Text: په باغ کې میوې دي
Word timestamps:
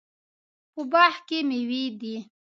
په 0.73 0.81
باغ 0.91 1.15
کې 1.27 1.37
میوې 1.49 1.83
دي 1.99 2.15